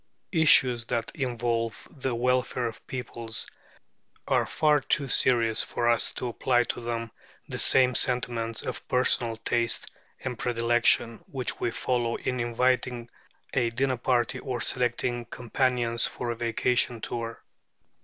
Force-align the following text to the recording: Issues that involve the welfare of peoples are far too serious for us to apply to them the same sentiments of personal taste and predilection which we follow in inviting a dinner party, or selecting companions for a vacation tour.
Issues 0.31 0.85
that 0.85 1.11
involve 1.13 1.87
the 1.91 2.15
welfare 2.15 2.65
of 2.65 2.87
peoples 2.87 3.45
are 4.27 4.47
far 4.47 4.79
too 4.79 5.07
serious 5.07 5.61
for 5.61 5.87
us 5.87 6.11
to 6.13 6.27
apply 6.27 6.63
to 6.63 6.81
them 6.81 7.11
the 7.47 7.59
same 7.59 7.93
sentiments 7.93 8.63
of 8.65 8.87
personal 8.87 9.35
taste 9.35 9.91
and 10.23 10.39
predilection 10.39 11.23
which 11.27 11.59
we 11.59 11.69
follow 11.69 12.15
in 12.15 12.39
inviting 12.39 13.11
a 13.53 13.69
dinner 13.69 13.97
party, 13.97 14.39
or 14.39 14.59
selecting 14.59 15.23
companions 15.25 16.07
for 16.07 16.31
a 16.31 16.35
vacation 16.35 16.99
tour. 16.99 17.43